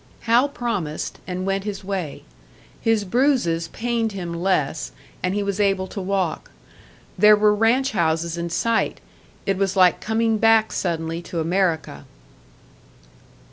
[0.21, 2.23] Hal promised, and went his way.
[2.81, 6.49] His bruises pained him less, and he was able to walk.
[7.19, 8.99] There were ranch houses in sight
[9.45, 12.05] it was like coming back suddenly to America!